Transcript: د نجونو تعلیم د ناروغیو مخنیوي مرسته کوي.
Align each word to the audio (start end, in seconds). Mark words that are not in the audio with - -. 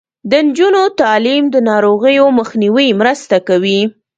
د 0.31 0.33
نجونو 0.47 0.81
تعلیم 1.01 1.43
د 1.51 1.55
ناروغیو 1.69 2.25
مخنیوي 2.39 2.89
مرسته 3.01 3.35
کوي. 3.47 3.81